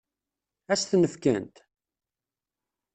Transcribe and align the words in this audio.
Ad 0.71 0.77
s-ten-fkent? 0.79 1.55